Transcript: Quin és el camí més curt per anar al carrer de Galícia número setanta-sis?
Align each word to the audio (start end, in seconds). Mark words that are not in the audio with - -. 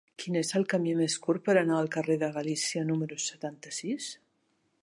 Quin 0.21 0.37
és 0.39 0.47
el 0.59 0.63
camí 0.71 0.95
més 1.01 1.17
curt 1.25 1.43
per 1.49 1.55
anar 1.61 1.77
al 1.81 1.91
carrer 1.97 2.17
de 2.25 2.31
Galícia 2.39 2.85
número 2.91 3.23
setanta-sis? 3.29 4.13